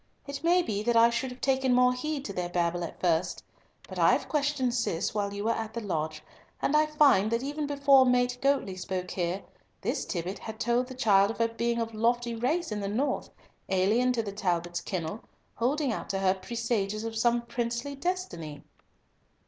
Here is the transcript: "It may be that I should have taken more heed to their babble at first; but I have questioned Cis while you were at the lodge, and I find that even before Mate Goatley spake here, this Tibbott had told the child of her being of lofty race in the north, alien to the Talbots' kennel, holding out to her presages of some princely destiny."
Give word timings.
"It 0.25 0.43
may 0.43 0.63
be 0.63 0.81
that 0.81 0.95
I 0.95 1.11
should 1.11 1.29
have 1.29 1.41
taken 1.41 1.75
more 1.75 1.93
heed 1.93 2.25
to 2.25 2.33
their 2.33 2.49
babble 2.49 2.83
at 2.83 2.99
first; 2.99 3.43
but 3.87 3.99
I 3.99 4.13
have 4.13 4.27
questioned 4.27 4.73
Cis 4.73 5.13
while 5.13 5.31
you 5.31 5.43
were 5.43 5.51
at 5.51 5.75
the 5.75 5.79
lodge, 5.79 6.23
and 6.59 6.75
I 6.75 6.87
find 6.87 7.29
that 7.29 7.43
even 7.43 7.67
before 7.67 8.03
Mate 8.03 8.39
Goatley 8.41 8.75
spake 8.79 9.11
here, 9.11 9.43
this 9.81 10.03
Tibbott 10.07 10.39
had 10.39 10.59
told 10.59 10.87
the 10.87 10.95
child 10.95 11.29
of 11.29 11.37
her 11.37 11.49
being 11.49 11.79
of 11.79 11.93
lofty 11.93 12.33
race 12.33 12.71
in 12.71 12.79
the 12.79 12.87
north, 12.87 13.29
alien 13.69 14.11
to 14.13 14.23
the 14.23 14.31
Talbots' 14.31 14.81
kennel, 14.81 15.23
holding 15.53 15.93
out 15.93 16.09
to 16.09 16.17
her 16.17 16.33
presages 16.33 17.03
of 17.03 17.15
some 17.15 17.43
princely 17.43 17.93
destiny." 17.93 18.63